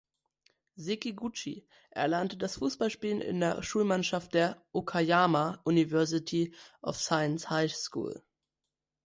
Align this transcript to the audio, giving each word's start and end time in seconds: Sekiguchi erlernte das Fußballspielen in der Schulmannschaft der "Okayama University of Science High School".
Sekiguchi 0.77 1.67
erlernte 1.91 2.35
das 2.35 2.55
Fußballspielen 2.57 3.21
in 3.21 3.39
der 3.39 3.61
Schulmannschaft 3.61 4.33
der 4.33 4.65
"Okayama 4.71 5.61
University 5.63 6.55
of 6.81 6.97
Science 6.99 7.51
High 7.51 7.71
School". 7.71 8.23